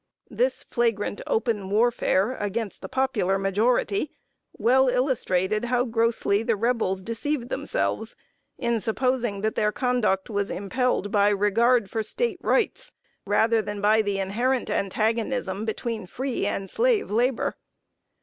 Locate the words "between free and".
15.65-16.67